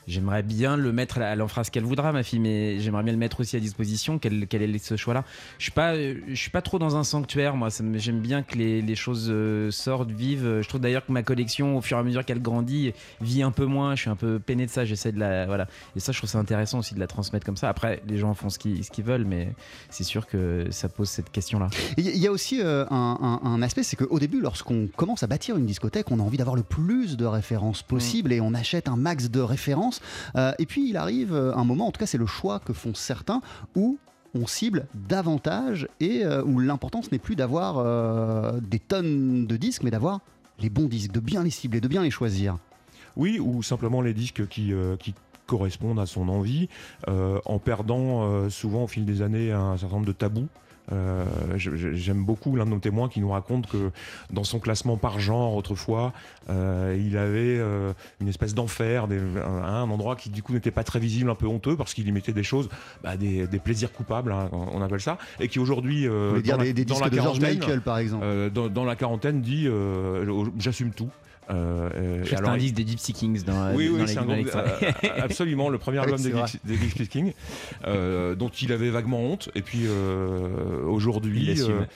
[0.08, 1.18] j'aimerais bien le mettre.
[1.20, 3.60] Elle en fera ce qu'elle voudra ma fille, mais j'aimerais bien le mettre aussi à
[3.60, 4.20] disposition.
[4.20, 5.24] Qu'elle qu'elle ait ce choix-là.
[5.58, 7.70] Je suis pas je suis pas trop dans un sanctuaire moi.
[7.96, 10.62] J'aime bien que les, les choses euh, sortent, vivent.
[10.62, 13.52] Je trouve d'ailleurs que ma collection au fur et à mesure qu'elle grandit vit un
[13.52, 13.96] peu moins.
[13.96, 14.86] Je suis un peu peiné de ça.
[14.86, 15.68] J'essaie de la voilà.
[15.96, 17.70] Et ça je trouve ça intéressant aussi de la transmettre comme ça.
[17.70, 19.54] Après les gens font ce qu'ils veulent, mais
[19.90, 21.70] c'est sûr que ça pose cette question-là.
[21.98, 25.28] Il y a aussi euh, un, un- un aspect, c'est qu'au début, lorsqu'on commence à
[25.28, 28.88] bâtir une discothèque, on a envie d'avoir le plus de références possible et on achète
[28.88, 29.95] un max de références.
[30.36, 32.74] Euh, et puis il arrive euh, un moment, en tout cas c'est le choix que
[32.74, 33.42] font certains,
[33.76, 33.98] où
[34.34, 39.84] on cible davantage et euh, où l'important ce n'est plus d'avoir des tonnes de disques,
[39.84, 40.20] mais d'avoir
[40.60, 42.58] les bons disques, de bien les cibler, de bien les choisir.
[43.16, 44.74] Oui, ou simplement les disques qui,
[45.48, 46.70] correspondent à son envie,
[47.08, 50.48] en perdant souvent au fil des années un certain nombre de tabous.
[50.92, 51.26] Euh,
[51.58, 53.92] J'aime beaucoup l'un de nos témoins qui nous raconte que
[54.32, 56.14] dans son classement par genre autrefois,
[56.50, 59.08] euh, il avait euh, une espèce d'enfer,
[59.46, 62.12] un, endroit qui du coup n'était pas très visible, un peu honteux parce qu'il y
[62.12, 62.70] mettait des choses,
[63.04, 66.74] bah, des, des plaisirs coupables, hein, on appelle ça, et qui aujourd'hui, dans la- des,
[66.74, 69.68] des dans la quarantaine, Michael par exemple dans, dans la quarantaine dit
[70.60, 71.10] j'assume tout.
[71.52, 74.50] Euh, euh, alors, un disque des Gypsy Kings dans, oui, dans oui, c'est un groupe-
[75.22, 76.32] absolument le premier album des
[76.64, 77.34] des Geeks King,
[77.86, 79.50] euh, dont il avait vaguement honte.
[79.56, 81.88] Et puis euh, aujourd'hui, Il assume.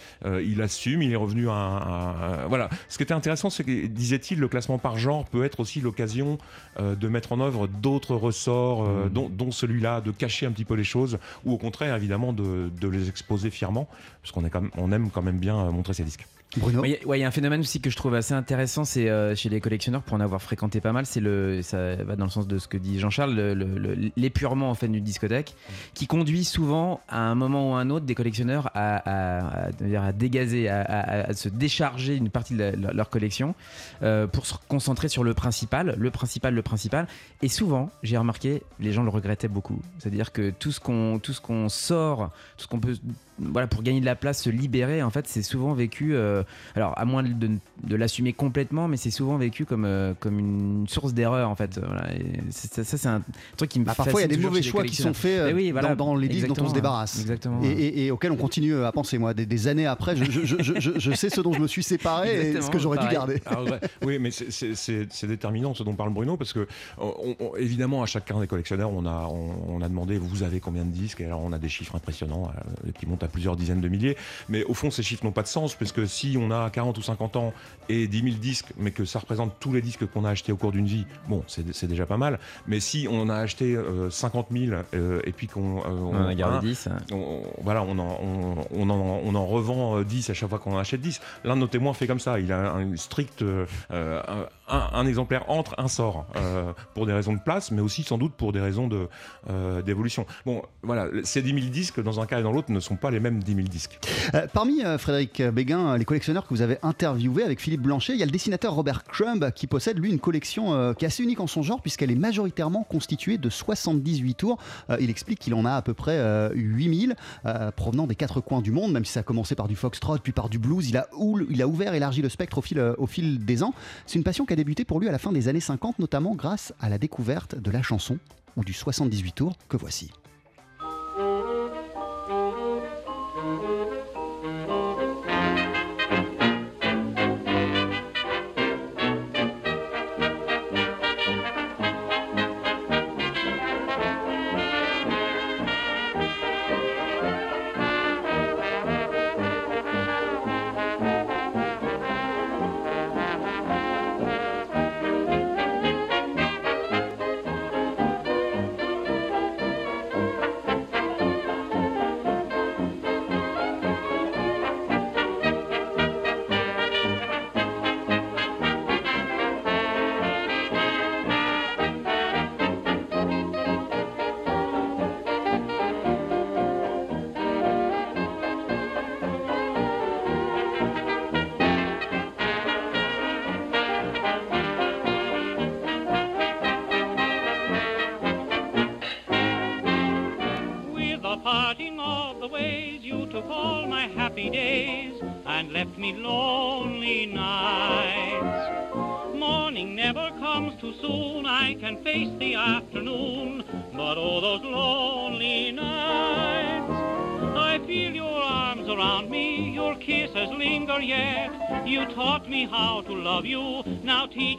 [0.45, 2.69] il assume, il est revenu à, un- à un- voilà.
[2.89, 6.37] Ce qui était intéressant, c'est que disait-il, le classement par genre peut être aussi l'occasion
[6.79, 9.09] de mettre en œuvre d'autres ressorts, Mm.
[9.09, 12.69] dont, dont celui-là, de cacher un petit peu les choses, ou au contraire, évidemment, de,
[12.79, 13.87] de les exposer fièrement,
[14.21, 14.43] parce qu'on
[14.77, 16.25] on aime quand même bien montrer ses disques.
[16.57, 19.49] Bruno Il y a- un phénomène aussi que je trouve assez intéressant, c'est euh, chez
[19.49, 22.47] les collectionneurs, pour en avoir fréquenté pas mal, c'est le, ça va dans le sens
[22.47, 25.53] de ce que dit Jean-Charles, le- le- le- l'épurement en fait d'une discothèque,
[25.93, 29.69] qui conduit souvent à un moment ou à un autre des collectionneurs à,
[30.13, 33.53] dégazer, à, se décharger une partie de leur, collection
[34.01, 37.07] euh, pour se concentrer sur le principal, le principal, le principal.
[37.41, 39.79] Et souvent, j'ai remarqué, les gens le regrettaient beaucoup.
[39.99, 42.95] C'est-à-dire que tout ce qu'on qu'on sort, tout ce qu'on peut
[43.41, 46.43] voilà pour gagner de la place, se libérer, en fait, c'est souvent vécu euh, euh,
[46.75, 47.49] alors à moins de,
[47.83, 51.79] de l'assumer complètement, mais c'est souvent vécu comme, euh, comme une source d'erreur en fait.
[51.83, 52.11] Voilà.
[52.13, 53.21] Et c'est- ça, ça, c'est un
[53.57, 55.47] truc qui me Bah, parfois, il y a des mauvais choix qui sont faits euh,
[55.47, 57.19] Mais oui, voilà, dans, dans les disques dont on se débarrasse.
[57.19, 57.61] Exactement.
[57.63, 59.17] Et, et- et auxquels on continue à penser.
[59.17, 61.59] Moi, des, des années après, je, je- je- je- je- je sais ce dont je
[61.59, 63.41] me suis séparé et ce que j'aurais dû garder.
[63.45, 68.01] Alors, ouais, oui, mais c'est- déterminant ce dont parle Bruno parce que on- on- évidemment
[68.01, 71.21] à chacun des collectionneurs on a on, on a demandé vous avez combien de disques?
[71.21, 72.51] Et alors on a des chiffres impressionnants
[72.97, 74.17] qui montent à plusieurs dizaines de milliers
[74.49, 77.01] mais au fond ces chiffres n'ont pas de sens puisque si on a 40 ou
[77.01, 77.53] 50 ans
[77.89, 80.57] et 10 000 disques mais que ça représente tous les disques qu'on a achetés au
[80.57, 84.47] cours d'une vie bon c'est déjà pas mal mais si on a acheté euh, 50
[84.51, 86.89] 000 euh, et puis qu'on euh, On en a gardé hein, 10.
[87.11, 90.49] on, on- voilà, on en, on, on en, on en revend euh, 10 à chaque
[90.49, 91.19] fois qu'on en achète 10.
[91.43, 92.39] L'un de nos témoins fait comme ça.
[92.39, 94.21] Il a un strict euh, euh,
[94.69, 98.17] un, un exemplaire entre, un sort, euh, pour des raisons de place, mais aussi sans
[98.17, 99.07] doute pour des raisons de,
[99.49, 100.25] euh, d'évolution.
[100.45, 103.11] Bon, voilà, ces 10 000 disques, dans un cas et dans l'autre, ne sont pas
[103.11, 103.99] les mêmes 10 000 disques.
[104.33, 108.19] Euh, parmi euh, Frédéric Béguin, les collectionneurs que vous avez interviewés avec Philippe Blanchet, il
[108.19, 111.23] y a le dessinateur Robert Crumb qui possède lui une collection euh, qui est assez
[111.23, 114.57] unique en son genre puisqu'elle est majoritairement constituée de 78 tours.
[114.89, 118.41] Euh, il explique qu'il en a à peu près euh, 8000 euh, provenant des quatre
[118.41, 120.89] coins du monde, même si ça a commencé par du foxtrot puis par du blues.
[120.89, 121.07] Il a,
[121.49, 123.73] il a ouvert, élargi le spectre au fil, au fil des ans.
[124.05, 126.35] C'est une passion qui a débuté pour lui à la fin des années 50, notamment
[126.35, 128.19] grâce à la découverte de la chanson
[128.57, 130.11] ou du 78 tours que voici.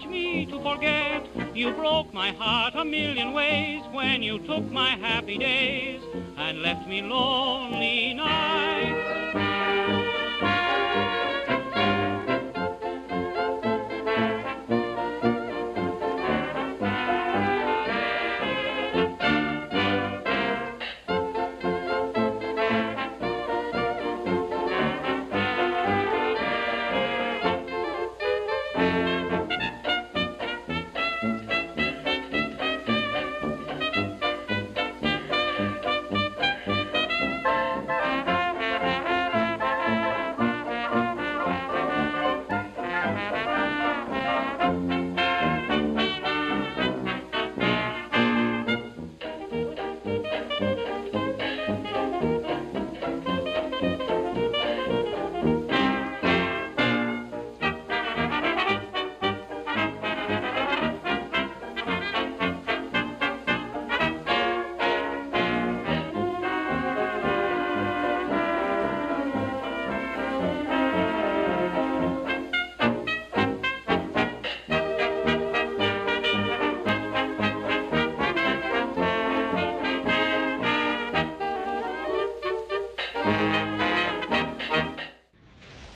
[0.01, 1.27] Teach me to forget.
[1.55, 6.01] You broke my heart a million ways when you took my happy days
[6.37, 9.00] and left me lonely nights.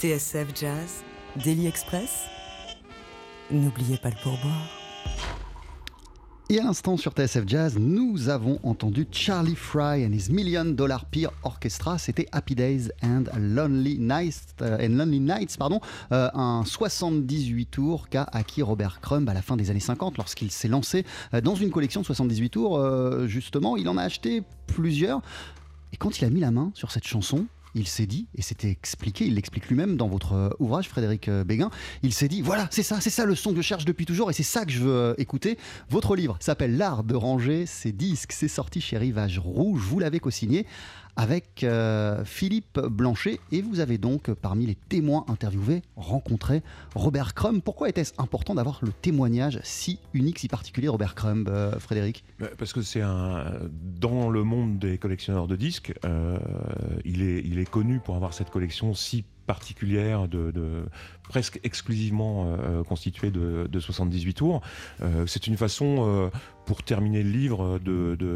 [0.04, 1.02] TSF Jazz,
[1.42, 2.26] Daily Express.
[3.50, 4.68] N'oubliez pas le pourboire.
[6.50, 11.06] Et à l'instant sur TSF Jazz, nous avons entendu Charlie Fry and his Million Dollar
[11.06, 11.96] Peer Orchestra.
[11.96, 15.80] C'était Happy Days and Lonely Nights, euh, and Lonely Nights pardon,
[16.12, 20.50] euh, un 78 tours qu'a acquis Robert Crumb à la fin des années 50 lorsqu'il
[20.50, 23.26] s'est lancé euh, dans une collection de 78 tours.
[23.26, 25.22] justement, il en a acheté plusieurs.
[25.94, 28.70] Et quand il a mis la main sur cette chanson, il s'est dit, et c'était
[28.70, 31.70] expliqué, il l'explique lui-même dans votre euh, ouvrage, Frédéric euh, Béguin,
[32.02, 34.30] il s'est dit, voilà, c'est ça, c'est ça le son que je cherche depuis toujours,
[34.30, 35.58] et c'est ça que je veux euh, écouter.
[35.90, 40.20] Votre livre s'appelle L'art de ranger ses disques, c'est sorti chez Rivage Rouge, vous l'avez
[40.20, 40.66] co-signé
[41.16, 43.40] avec euh, Philippe Blanchet.
[43.52, 46.62] Et vous avez donc, parmi les témoins interviewés, rencontré
[46.94, 47.60] Robert Crumb.
[47.62, 52.24] Pourquoi était-ce important d'avoir le témoignage si unique, si particulier, Robert Crumb, euh, Frédéric?
[52.38, 53.44] Bah, Parce que c'est un.
[54.00, 56.38] Dans le monde des collectionneurs de disques, euh,
[57.04, 60.84] il, est, il est connu pour avoir cette collection si particulière, de, de-
[61.28, 64.60] presque exclusivement euh, constituée de, de 78 tours.
[65.02, 66.28] Euh, c'est une façon, euh,
[66.66, 68.26] pour terminer le livre, de, de,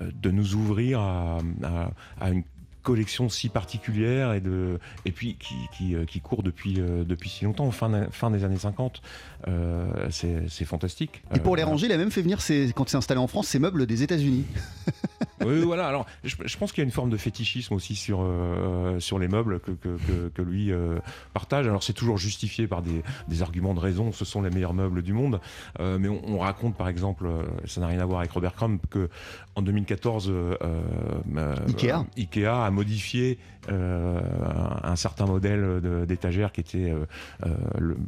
[0.00, 1.90] euh, de nous ouvrir à, à-
[2.20, 2.42] à une
[2.82, 7.28] collection si particulière et, de, et puis qui, qui, euh, qui court depuis, euh, depuis
[7.28, 9.02] si longtemps, fin, fin des années 50.
[9.46, 11.22] Euh, c'est c'est fantastique.
[11.34, 13.20] Et pour Euh, les ranger, il a même fait venir, ses- quand il s'est installé
[13.20, 14.44] en France, ses meubles des États-Unis.
[15.44, 15.86] oui, voilà.
[15.86, 19.18] Alors, je, je pense qu'il y a une forme de fétichisme aussi sur, euh, sur
[19.18, 20.98] les meubles que, que, que- que lui euh,
[21.34, 21.66] partage.
[21.66, 24.12] Alors, c'est toujours justifié par des, des arguments de raison.
[24.12, 25.40] Ce sont les meilleurs meubles du monde.
[25.80, 28.54] Euh, mais on, on raconte, par exemple, euh, ça n'a rien à voir avec Robert
[28.54, 29.08] Crumb, que
[29.54, 32.04] en 2014, euh, euh, Ikea.
[32.16, 33.38] Ikea a modifié
[33.70, 34.20] euh,
[34.84, 36.94] un, certain modèle d'étagère qui était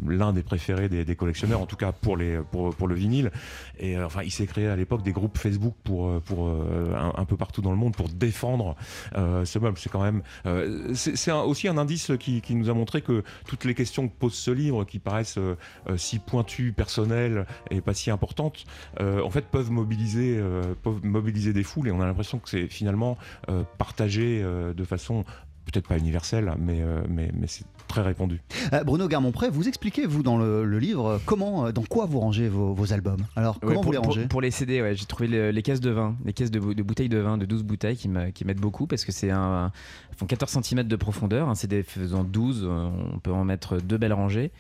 [0.07, 3.31] l'un des préférés des, des collectionneurs, en tout cas pour, les, pour, pour le vinyle.
[3.79, 7.25] Et enfin, il s'est créé à l'époque des groupes Facebook pour, pour euh, un, un
[7.25, 8.77] peu partout dans le monde pour défendre
[9.17, 9.79] euh, ce meuble.
[9.79, 13.65] C'est quand même, euh, c'est aussi un indice qui, qui nous a montré que toutes
[13.65, 15.57] les questions que pose ce livre, qui paraissent euh,
[15.97, 18.65] si pointues, personnelles et pas si importantes,
[18.99, 20.41] en fait peuvent mobiliser,
[20.83, 21.89] peuvent mobiliser des foules.
[21.89, 23.19] Et on a l'impression que c'est finalement
[23.79, 25.25] partagé de façon
[25.71, 28.41] peut-être pas universelle, mais, euh, mais, mais c'est très répandu.
[28.73, 32.21] Euh, Bruno Garmont-Pré, vous expliquez, vous, dans le, le livre, euh, comment, dans quoi vous
[32.21, 34.95] rangez vos, vos albums Alors, Ouais, comment pour, vous les rangez pour les CD, ouais,
[34.95, 37.37] j'ai trouvé le- les caisses de vin, les caisses de, bou- de bouteilles de vin,
[37.39, 39.73] de 12 bouteilles qui m'aident beaucoup parce que c'est un, un-
[40.11, 43.79] elles font 14 cm de profondeur, un CD faisant 12, euh, on peut en mettre
[43.81, 44.53] deux belles rangées.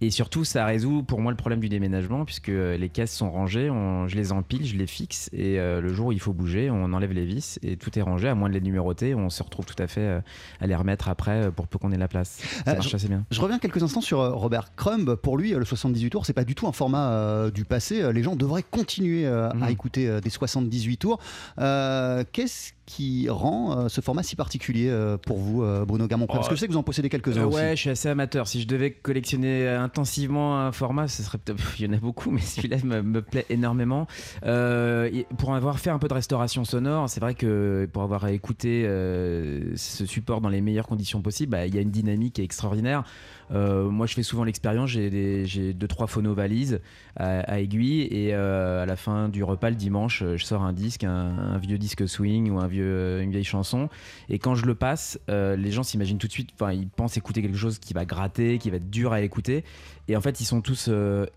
[0.00, 3.30] Et surtout, ça résout pour moi le problème du déménagement puisque euh, les caisses sont
[3.30, 6.32] rangées, on- je les empile, je les fixe et euh, le jour où il faut
[6.32, 9.30] bouger, on enlève les vis et tout est rangé, à moins de les numéroter, on
[9.30, 10.20] se retrouve tout à fait euh,
[10.60, 12.40] à les remettre après pour peu qu'on ait la place.
[12.66, 13.24] Ça Euh, marche je- assez bien.
[13.30, 15.14] Je reviens quelques instants sur Robert Crumb.
[15.14, 18.12] Pour lui, le 78 tours, c'est pas du tout un format du passé.
[18.12, 19.68] Les gens devraient continuer à Mhm.
[19.70, 21.18] écouter des 78 tours.
[21.56, 26.48] Qu'est-ce qui rend euh, ce format si particulier euh, pour vous, euh, Bruno Garmont-Pré Parce
[26.48, 27.56] que je sais que vous en possédez quelques-uns Euh, aussi.
[27.56, 28.46] ouais, je suis assez amateur.
[28.46, 31.62] Si je devais collectionner intensivement un format, ce serait peut-être.
[31.80, 34.06] Il y en a beaucoup, mais celui-là me, me plaît énormément.
[34.44, 38.84] Euh, pour avoir fait un peu de restauration sonore, c'est vrai que pour avoir écouté
[38.86, 43.04] euh, ce support dans les meilleures conditions possibles, bah, il y a une dynamique extraordinaire.
[43.52, 44.90] Euh, moi, je fais souvent l'expérience.
[44.90, 46.80] J'ai deux trois phonos valises
[47.16, 50.72] à, aiguille et euh, à la fin du repas le dimanche, euh, je sors un
[50.72, 53.88] disque, un, vieux disque swing ou un vieux, une vieille chanson.
[54.28, 56.50] Et quand je le passe, les gens s'imaginent tout de suite.
[56.54, 59.64] Enfin, ils pensent écouter quelque chose qui va gratter, qui va être dur à écouter.
[60.08, 60.90] Et en fait, ils sont tous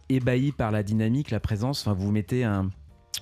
[0.10, 1.86] ébahis par la dynamique, la présence.
[1.86, 2.70] Enfin, vous mettez un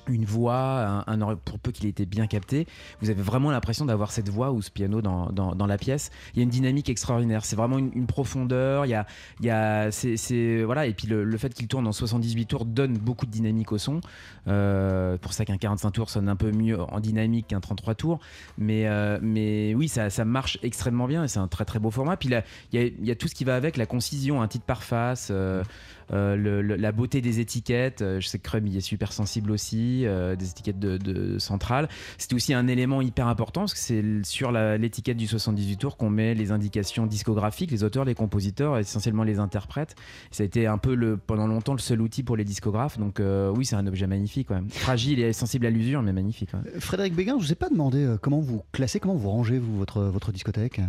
[0.07, 1.05] une voix,
[1.45, 2.67] pour peu qu'il ait été bien capté,
[3.01, 6.11] vous avez vraiment l'impression d'avoir cette voix ou ce piano dans, dans, la pièce.
[6.33, 7.45] Il y a une dynamique extraordinaire.
[7.45, 8.85] C'est vraiment une, profondeur.
[8.85, 9.05] Il y a,
[9.39, 10.85] il y a, c'est, voilà.
[10.85, 14.01] Et puis le, fait qu'il tourne en 78 tours donne beaucoup de dynamique au son.
[14.47, 18.19] Euh, pour ça qu'un 45 tours sonne un peu mieux en dynamique qu'un 33 tours.
[18.57, 21.91] Mais, euh, mais oui, ça, ça marche extrêmement bien et c'est un très très beau
[21.91, 22.17] format.
[22.17, 24.47] Puis il y a, il y a tout ce qui va avec, la concision, un
[24.47, 25.63] titre par face, euh,
[26.11, 28.01] euh, la beauté des étiquettes.
[28.01, 31.39] Euh, Je sais que Crum il est super sensible aussi, euh, des étiquettes de, de
[31.39, 31.89] centrale.
[32.17, 36.09] C'était aussi un élément hyper important parce que c'est sur l'étiquette du 78 tours qu'on
[36.09, 39.95] met les indications discographiques, les auteurs, les compositeurs, essentiellement les interprètes.
[40.31, 42.97] Ça a été un peu pendant longtemps le seul outil pour les discographes.
[42.97, 43.21] Donc
[43.55, 44.49] oui, c'est un objet magnifique.
[44.69, 46.51] Fragile et sensible à l'usure, mais magnifique.
[46.79, 50.01] Frédéric Béguin, je vous ai pas demandé comment vous classez, comment vous rangez vous, votre,
[50.03, 50.81] votre discothèque?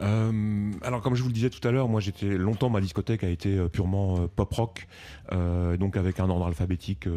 [0.00, 3.24] Euh, alors comme je vous le disais tout à l'heure, moi j'étais longtemps ma discothèque
[3.24, 4.86] a été euh, purement euh, pop rock,
[5.78, 7.08] donc avec un ordre alphabétique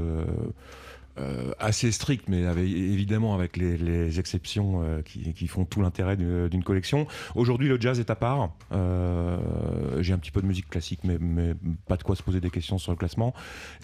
[1.17, 7.07] euh, assez strict, mais évidemment avec les, exceptions euh, qui, font tout l'intérêt d'une collection.
[7.35, 8.51] Aujourd'hui le jazz est à part.
[8.71, 9.37] Euh,
[10.01, 11.17] J'ai un petit peu de musique classique, mais,
[11.87, 13.33] pas de quoi se poser des questions sur le classement.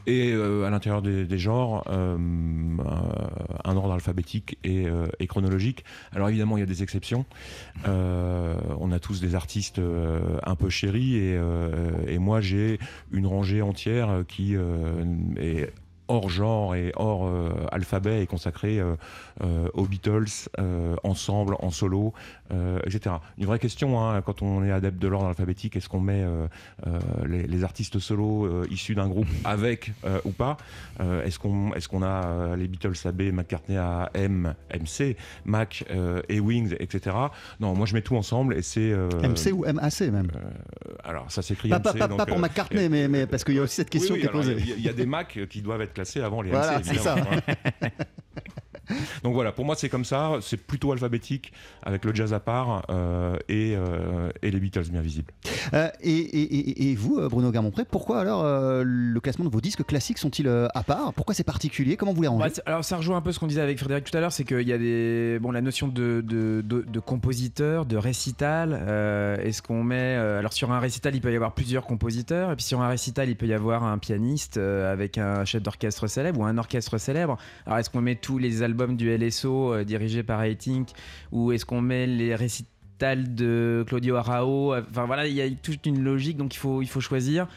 [0.06, 4.88] Et euh, à l'intérieur des, genres, un ordre alphabétique et,
[5.28, 5.84] chronologique.
[6.14, 7.26] Alors évidemment il y a des exceptions.
[7.86, 9.82] On a tous des artistes
[10.44, 11.40] un peu chéris et,
[12.08, 12.80] et moi j'ai
[13.12, 15.70] une rangée entière qui est
[16.08, 18.96] hors genre et hors euh, alphabet et consacrée euh,
[19.44, 20.50] euh, aux Beatles,
[21.04, 22.14] ensemble, en solo,
[22.52, 23.16] euh, etc.
[23.38, 26.48] Une vraie question hein, quand on est adepte de l'ordre alphabétique, est-ce qu'on met euh,
[26.86, 30.58] euh, les, les artistes solos euh, issus d'un groupe avec euh, ou pas
[31.00, 35.16] Euh, Est-ce qu'on est qu'on a euh, les Beatles à B, McCartney à M, MC,
[35.46, 37.16] Mac euh, et Wings, etc.
[37.60, 38.92] Non, moi je mets tout ensemble et c'est...
[38.92, 42.00] euh, MC ou MAC même euh, alors ça s'écrit Pas, pas- MC.
[42.00, 44.16] pas- donc, pas pour euh, McCartney, mais, mais parce qu'il y a aussi cette question
[44.16, 44.56] oui, qui est alors, posée.
[44.60, 46.80] Il y, a- il y a des Mac qui doivent être classés avant les Voilà,
[46.80, 47.16] MC, c'est ça.
[47.16, 47.88] hein.
[49.24, 51.52] Donc voilà, pour moi c'est comme ça, c'est plutôt alphabétique
[51.84, 55.32] avec le jazz à part euh, et, euh, et les Beatles bien visibles.
[55.74, 59.62] Euh, et, et- et- et vous, Bruno Garmont-Pré, pourquoi alors euh, le classement de vos
[59.62, 61.14] disques classiques sont-ils à part?
[61.14, 61.98] Pourquoi c'est particulier?
[61.98, 62.50] Comment vous les rangez?
[62.50, 64.44] Bah, alors ça rejoint un peu ce qu'on disait avec Frédéric tout à l'heure, c'est
[64.44, 68.78] qu'il y a des bon la notion de de, de- de compositeur, de récital.
[68.88, 72.52] euh, Est-ce qu'on met euh, alors sur un récital il peut y avoir plusieurs compositeurs
[72.52, 75.62] et puis sur un récital il peut y avoir un pianiste euh, avec un chef
[75.62, 77.38] d'orchestre célèbre ou un orchestre célèbre.
[77.66, 80.90] Alors est-ce qu'on met tous les albums du LSO euh, dirigés par Haitink
[81.32, 85.86] ou est-ce qu'on met les récitals de Claudio Arao Enfin voilà il y a toute
[85.86, 87.48] une logique donc il faut il faut choisir.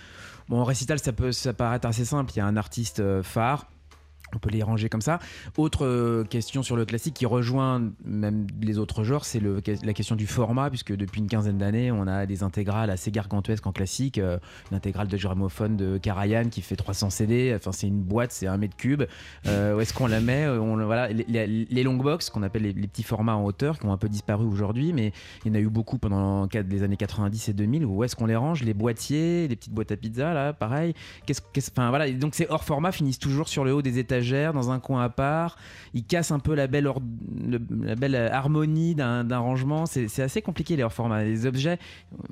[0.50, 2.32] Bon, récital, ça peut ça paraître assez simple.
[2.34, 3.70] Il y a un artiste euh, phare.
[4.34, 5.18] On peut les ranger comme ça.
[5.56, 10.16] Autre euh, question sur le classique qui rejoint même les autres genres, c'est la question
[10.16, 14.18] du format, puisque depuis une quinzaine d'années, on a des intégrales assez gargantuesques en classique.
[14.18, 14.38] euh,
[14.70, 17.52] une intégrale de gramophone de Karajan qui fait 300 CD.
[17.56, 19.02] Enfin, c'est une boîte, c'est un mètre cube.
[19.46, 20.46] Euh, où est-ce qu'on la met?
[20.58, 23.96] Voilà, les, les, long box, qu'on appelle les, petits formats en hauteur, qui ont un
[23.96, 25.12] peu disparu aujourd'hui, mais
[25.44, 27.84] il y en a eu beaucoup pendant les années 90 et 2000.
[27.84, 28.62] Où est-ce qu'on les range?
[28.62, 30.94] Les boîtiers, les petites boîtes à pizza, là, pareil?
[31.26, 32.10] Qu'est-ce, qu'est-ce- voilà.
[32.12, 33.98] Donc, ces hors format finissent toujours sur le haut des
[34.52, 35.56] dans un coin à part.
[35.94, 36.88] Ils cassent un peu la belle,
[37.98, 39.86] belle harmonie d'un, rangement.
[39.86, 41.24] C'est, assez compliqué, les hors format.
[41.24, 41.78] Les objets,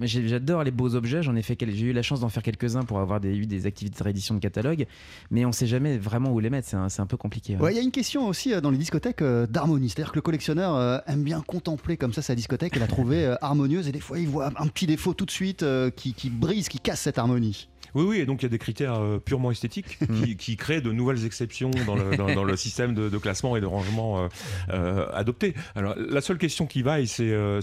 [0.00, 1.22] j'adore les beaux objets.
[1.22, 3.66] J'en ai fait, j'ai eu la chance d'en faire quelques-uns pour avoir des, eu des
[3.66, 4.86] activités de réédition de catalogue.
[5.30, 6.68] Mais on sait jamais vraiment où les mettre.
[6.68, 7.56] C'est un, peu compliqué.
[7.60, 9.88] il y a une question aussi euh, dans les discothèques euh, d'harmonie.
[9.88, 13.24] C'est-à-dire que le collectionneur euh, aime bien contempler comme ça sa discothèque et la trouver
[13.24, 13.88] euh, harmonieuse.
[13.88, 16.78] Et des fois, il voit un petit défaut tout de suite euh, qui brise, qui
[16.78, 17.68] casse cette harmonie.
[17.94, 20.80] Oui, oui, et donc il y a des critères euh, purement esthétiques qui, qui créent
[20.80, 24.18] de nouvelles exceptions dans le, dans- dans le système de, de classement et de rangement
[24.24, 24.28] euh,
[24.70, 25.54] euh, adopté.
[25.74, 27.60] Alors la seule question qui vaille, c'est euh,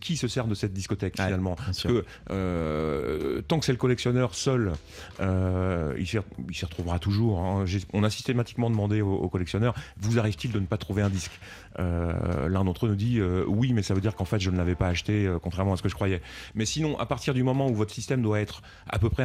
[0.00, 1.56] qui se sert de cette discothèque finalement.
[1.56, 4.72] Parce que tant que c'est le collectionneur seul,
[5.20, 7.40] il s'y retrouvera toujours.
[7.40, 7.64] hein.
[7.92, 11.32] On a systématiquement demandé aux, aux collectionneurs, vous arrive-t-il de ne pas trouver un disque
[11.78, 14.74] L'un d'entre eux nous dit, oui, mais ça veut dire qu'en fait je ne l'avais
[14.74, 16.22] pas acheté, contrairement à ce que je croyais.
[16.54, 19.22] Mais sinon, à partir du moment où votre système doit être à peu près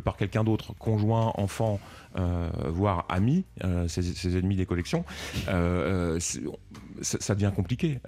[0.00, 1.80] par quelqu'un d'autre, conjoint, enfant,
[2.18, 5.04] euh, voire ami, euh, ses, ses ennemis des collections,
[5.48, 6.20] euh, euh,
[7.02, 7.98] ça, ça devient compliqué.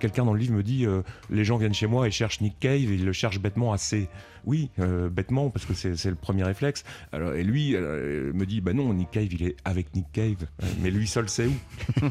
[0.00, 0.86] Quelqu'un dans le livre me dit,
[1.30, 4.08] les gens viennent chez moi et cherchent Nick Cave et ils le cherchent bêtement assez.
[4.44, 4.70] Oui,
[5.10, 6.82] bêtement, parce que c'est le premier réflexe.
[7.12, 10.46] Alors, et lui me dit, bah non, Nick Cave, il est avec Nick Cave.
[10.80, 11.52] Mais lui seul sait où.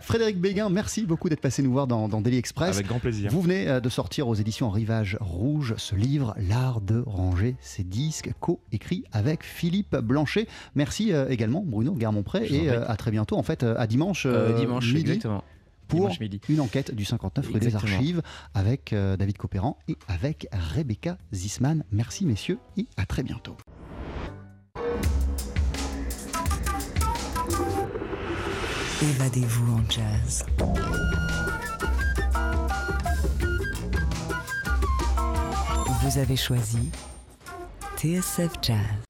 [0.00, 2.76] Frédéric Béguin, merci beaucoup d'être passé nous voir dans, dans Daily Express.
[2.76, 3.30] Avec grand plaisir.
[3.30, 8.30] Vous venez de sortir aux éditions Rivage Rouge ce livre, L'art de ranger ses disques,
[8.40, 10.46] co-écrit avec Philippe Blanchet.
[10.74, 14.26] Merci euh, également Bruno Garmont-Pré et euh, à très bientôt en fait euh, à dimanche,
[14.56, 15.44] dimanche, midi exactement.
[15.88, 16.40] pour midi.
[16.48, 17.74] une enquête du 59 rue des.
[17.74, 18.22] Archives
[18.54, 21.84] avec euh, David Copéran et avec Rebecca Zisman.
[21.92, 23.56] Merci messieurs et à très bientôt.
[29.02, 30.44] Évadez-vous en jazz.
[36.02, 36.90] Vous avez choisi
[37.96, 39.09] TSF Jazz.